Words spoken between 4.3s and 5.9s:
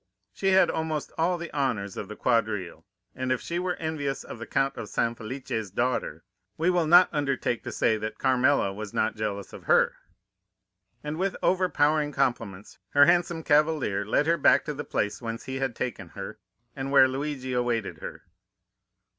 the Count of San Felice's